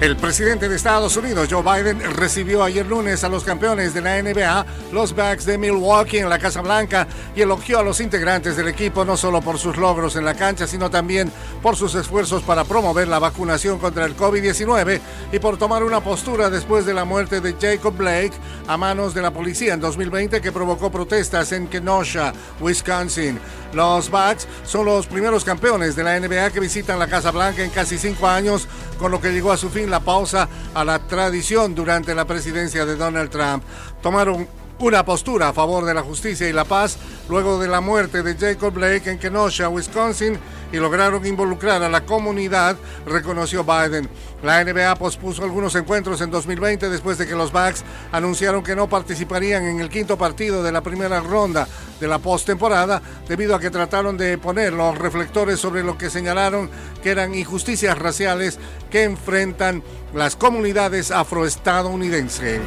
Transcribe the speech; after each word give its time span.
El 0.00 0.16
presidente 0.16 0.68
de 0.68 0.76
Estados 0.76 1.16
Unidos, 1.16 1.48
Joe 1.50 1.60
Biden, 1.60 1.98
recibió 2.14 2.62
ayer 2.62 2.86
lunes 2.86 3.24
a 3.24 3.28
los 3.28 3.42
campeones 3.42 3.94
de 3.94 4.00
la 4.00 4.22
NBA, 4.22 4.64
los 4.92 5.12
Bucks 5.12 5.44
de 5.44 5.58
Milwaukee, 5.58 6.18
en 6.18 6.28
la 6.28 6.38
Casa 6.38 6.60
Blanca 6.60 7.08
y 7.34 7.40
elogió 7.40 7.80
a 7.80 7.82
los 7.82 8.00
integrantes 8.00 8.56
del 8.56 8.68
equipo 8.68 9.04
no 9.04 9.16
solo 9.16 9.40
por 9.40 9.58
sus 9.58 9.76
logros 9.76 10.14
en 10.14 10.24
la 10.24 10.34
cancha, 10.34 10.68
sino 10.68 10.88
también 10.88 11.32
por 11.60 11.74
sus 11.74 11.96
esfuerzos 11.96 12.44
para 12.44 12.62
promover 12.62 13.08
la 13.08 13.18
vacunación 13.18 13.80
contra 13.80 14.04
el 14.04 14.16
COVID-19 14.16 15.00
y 15.32 15.40
por 15.40 15.58
tomar 15.58 15.82
una 15.82 16.00
postura 16.00 16.48
después 16.48 16.86
de 16.86 16.94
la 16.94 17.04
muerte 17.04 17.40
de 17.40 17.56
Jacob 17.60 17.96
Blake 17.96 18.34
a 18.68 18.76
manos 18.76 19.14
de 19.14 19.22
la 19.22 19.32
policía 19.32 19.74
en 19.74 19.80
2020 19.80 20.40
que 20.40 20.52
provocó 20.52 20.92
protestas 20.92 21.50
en 21.50 21.66
Kenosha, 21.66 22.32
Wisconsin. 22.60 23.40
Los 23.72 24.10
Bucks 24.10 24.48
son 24.64 24.86
los 24.86 25.06
primeros 25.06 25.44
campeones 25.44 25.94
de 25.94 26.02
la 26.02 26.18
NBA 26.18 26.50
que 26.50 26.60
visitan 26.60 26.98
la 26.98 27.06
Casa 27.06 27.30
Blanca 27.30 27.62
en 27.62 27.70
casi 27.70 27.98
cinco 27.98 28.26
años, 28.26 28.66
con 28.98 29.10
lo 29.10 29.20
que 29.20 29.30
llegó 29.30 29.52
a 29.52 29.58
su 29.58 29.68
fin 29.68 29.90
la 29.90 30.00
pausa 30.00 30.48
a 30.74 30.84
la 30.84 30.98
tradición 31.00 31.74
durante 31.74 32.14
la 32.14 32.24
presidencia 32.24 32.86
de 32.86 32.96
Donald 32.96 33.30
Trump. 33.30 33.62
Tomaron 34.02 34.48
una 34.80 35.04
postura 35.04 35.48
a 35.48 35.52
favor 35.52 35.84
de 35.84 35.92
la 35.92 36.02
justicia 36.02 36.48
y 36.48 36.52
la 36.52 36.64
paz 36.64 36.98
luego 37.28 37.58
de 37.58 37.68
la 37.68 37.80
muerte 37.80 38.22
de 38.22 38.36
Jacob 38.36 38.72
Blake 38.72 39.10
en 39.10 39.18
Kenosha, 39.18 39.68
Wisconsin, 39.68 40.38
y 40.72 40.76
lograron 40.76 41.26
involucrar 41.26 41.82
a 41.82 41.88
la 41.88 42.04
comunidad, 42.04 42.76
reconoció 43.06 43.64
Biden. 43.64 44.08
La 44.42 44.62
NBA 44.62 44.94
pospuso 44.96 45.42
algunos 45.42 45.74
encuentros 45.74 46.20
en 46.20 46.30
2020 46.30 46.88
después 46.90 47.18
de 47.18 47.26
que 47.26 47.34
los 47.34 47.52
Bucks 47.52 47.84
anunciaron 48.12 48.62
que 48.62 48.76
no 48.76 48.88
participarían 48.88 49.64
en 49.64 49.80
el 49.80 49.88
quinto 49.88 50.16
partido 50.16 50.62
de 50.62 50.72
la 50.72 50.82
primera 50.82 51.20
ronda 51.20 51.66
de 52.00 52.08
la 52.08 52.18
postemporada 52.18 53.02
debido 53.28 53.54
a 53.54 53.60
que 53.60 53.70
trataron 53.70 54.16
de 54.16 54.38
poner 54.38 54.72
los 54.72 54.96
reflectores 54.96 55.60
sobre 55.60 55.82
lo 55.82 55.98
que 55.98 56.10
señalaron 56.10 56.70
que 57.02 57.10
eran 57.10 57.34
injusticias 57.34 57.98
raciales 57.98 58.58
que 58.90 59.04
enfrentan 59.04 59.82
las 60.14 60.36
comunidades 60.36 61.10
afroestadounidenses. 61.10 62.60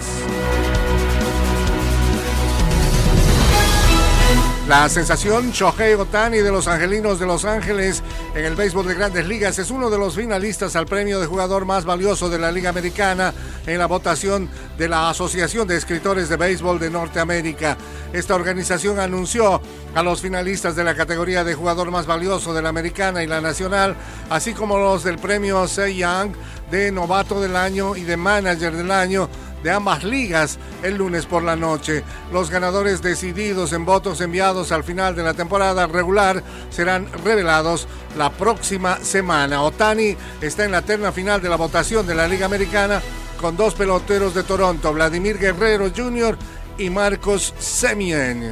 La 4.71 4.87
sensación 4.87 5.51
Shohei 5.51 5.95
Otani 5.95 6.37
de 6.37 6.49
los 6.49 6.65
Angelinos 6.69 7.19
de 7.19 7.25
Los 7.25 7.43
Ángeles 7.43 8.01
en 8.33 8.45
el 8.45 8.55
béisbol 8.55 8.87
de 8.87 8.93
grandes 8.93 9.27
ligas 9.27 9.59
es 9.59 9.69
uno 9.69 9.89
de 9.89 9.97
los 9.97 10.15
finalistas 10.15 10.77
al 10.77 10.85
premio 10.85 11.19
de 11.19 11.25
jugador 11.25 11.65
más 11.65 11.83
valioso 11.83 12.29
de 12.29 12.39
la 12.39 12.53
Liga 12.53 12.69
Americana 12.69 13.33
en 13.67 13.77
la 13.77 13.87
votación 13.87 14.47
de 14.77 14.87
la 14.87 15.09
Asociación 15.09 15.67
de 15.67 15.75
Escritores 15.75 16.29
de 16.29 16.37
Béisbol 16.37 16.79
de 16.79 16.89
Norteamérica. 16.89 17.75
Esta 18.13 18.33
organización 18.33 18.97
anunció 19.01 19.61
a 19.93 20.03
los 20.03 20.21
finalistas 20.21 20.73
de 20.77 20.85
la 20.85 20.95
categoría 20.95 21.43
de 21.43 21.53
jugador 21.53 21.91
más 21.91 22.05
valioso 22.05 22.53
de 22.53 22.61
la 22.61 22.69
Americana 22.69 23.21
y 23.23 23.27
la 23.27 23.41
Nacional, 23.41 23.97
así 24.29 24.53
como 24.53 24.77
los 24.77 25.03
del 25.03 25.19
premio 25.19 25.67
Cy 25.67 25.97
Young 25.97 26.31
de 26.71 26.93
Novato 26.93 27.41
del 27.41 27.57
Año 27.57 27.97
y 27.97 28.03
de 28.03 28.15
Manager 28.15 28.73
del 28.73 28.91
Año 28.91 29.27
de 29.63 29.71
ambas 29.71 30.03
ligas 30.03 30.57
el 30.83 30.97
lunes 30.97 31.25
por 31.25 31.43
la 31.43 31.55
noche. 31.55 32.03
Los 32.31 32.49
ganadores 32.49 33.01
decididos 33.01 33.73
en 33.73 33.85
votos 33.85 34.21
enviados 34.21 34.71
al 34.71 34.83
final 34.83 35.15
de 35.15 35.23
la 35.23 35.33
temporada 35.33 35.87
regular 35.87 36.43
serán 36.69 37.07
revelados 37.23 37.87
la 38.17 38.31
próxima 38.31 38.97
semana. 38.97 39.61
Otani 39.61 40.15
está 40.41 40.65
en 40.65 40.71
la 40.71 40.81
terna 40.81 41.11
final 41.11 41.41
de 41.41 41.49
la 41.49 41.55
votación 41.55 42.05
de 42.05 42.15
la 42.15 42.27
Liga 42.27 42.45
Americana 42.45 43.01
con 43.39 43.57
dos 43.57 43.73
peloteros 43.73 44.35
de 44.35 44.43
Toronto, 44.43 44.93
Vladimir 44.93 45.37
Guerrero 45.39 45.89
Jr. 45.95 46.37
y 46.77 46.89
Marcos 46.89 47.53
Semien. 47.57 48.51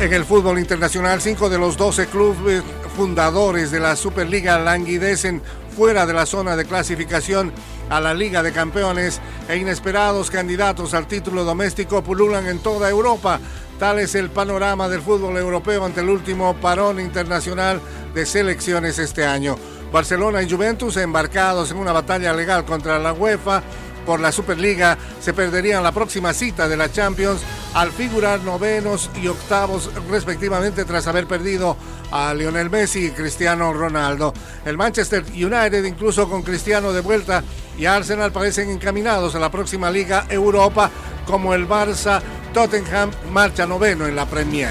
En 0.00 0.14
el 0.14 0.24
fútbol 0.24 0.58
internacional, 0.58 1.20
cinco 1.20 1.50
de 1.50 1.58
los 1.58 1.76
12 1.76 2.06
clubes 2.06 2.62
fundadores 2.96 3.70
de 3.70 3.80
la 3.80 3.96
Superliga 3.96 4.58
languidecen 4.58 5.42
fuera 5.80 6.04
de 6.04 6.12
la 6.12 6.26
zona 6.26 6.56
de 6.56 6.66
clasificación 6.66 7.54
a 7.88 8.00
la 8.00 8.12
Liga 8.12 8.42
de 8.42 8.52
Campeones 8.52 9.18
e 9.48 9.56
inesperados 9.56 10.30
candidatos 10.30 10.92
al 10.92 11.06
título 11.06 11.42
doméstico 11.42 12.04
pululan 12.04 12.46
en 12.48 12.58
toda 12.58 12.90
Europa. 12.90 13.40
Tal 13.78 13.98
es 13.98 14.14
el 14.14 14.28
panorama 14.28 14.90
del 14.90 15.00
fútbol 15.00 15.38
europeo 15.38 15.86
ante 15.86 16.02
el 16.02 16.10
último 16.10 16.54
parón 16.56 17.00
internacional 17.00 17.80
de 18.12 18.26
selecciones 18.26 18.98
este 18.98 19.24
año. 19.24 19.56
Barcelona 19.90 20.42
y 20.42 20.50
Juventus 20.50 20.98
embarcados 20.98 21.70
en 21.70 21.78
una 21.78 21.92
batalla 21.92 22.34
legal 22.34 22.66
contra 22.66 22.98
la 22.98 23.14
UEFA 23.14 23.62
por 24.06 24.20
la 24.20 24.32
Superliga 24.32 24.96
se 25.20 25.32
perderían 25.32 25.82
la 25.82 25.92
próxima 25.92 26.32
cita 26.32 26.68
de 26.68 26.76
la 26.76 26.90
Champions 26.90 27.40
al 27.74 27.92
figurar 27.92 28.40
novenos 28.40 29.10
y 29.20 29.28
octavos 29.28 29.90
respectivamente 30.08 30.84
tras 30.84 31.06
haber 31.06 31.26
perdido 31.26 31.76
a 32.10 32.34
Lionel 32.34 32.70
Messi 32.70 33.06
y 33.06 33.10
Cristiano 33.10 33.72
Ronaldo. 33.72 34.34
El 34.64 34.76
Manchester 34.76 35.24
United 35.32 35.84
incluso 35.84 36.28
con 36.28 36.42
Cristiano 36.42 36.92
de 36.92 37.00
vuelta 37.00 37.44
y 37.78 37.86
Arsenal 37.86 38.32
parecen 38.32 38.70
encaminados 38.70 39.34
a 39.34 39.38
la 39.38 39.50
próxima 39.50 39.90
Liga 39.90 40.26
Europa 40.28 40.90
como 41.26 41.54
el 41.54 41.68
Barça 41.68 42.20
Tottenham 42.52 43.10
marcha 43.32 43.66
noveno 43.66 44.06
en 44.06 44.16
la 44.16 44.26
Premier. 44.26 44.70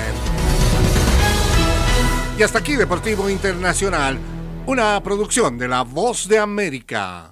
Y 2.38 2.44
hasta 2.44 2.60
aquí 2.60 2.76
Deportivo 2.76 3.30
Internacional, 3.30 4.18
una 4.66 5.02
producción 5.04 5.58
de 5.58 5.68
La 5.68 5.82
Voz 5.82 6.28
de 6.28 6.40
América. 6.40 7.28